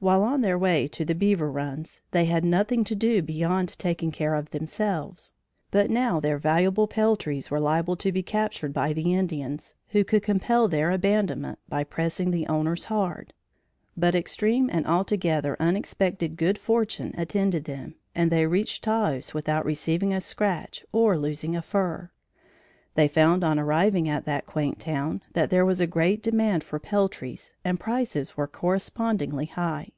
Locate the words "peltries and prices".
26.80-28.36